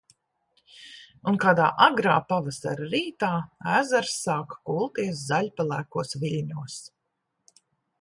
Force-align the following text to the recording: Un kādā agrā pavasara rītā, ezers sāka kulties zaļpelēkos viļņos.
Un 1.31 1.37
kādā 1.43 1.67
agrā 1.87 2.15
pavasara 2.33 2.89
rītā, 2.95 3.31
ezers 3.75 4.17
sāka 4.25 4.61
kulties 4.71 5.25
zaļpelēkos 5.31 6.21
viļņos. 6.27 6.85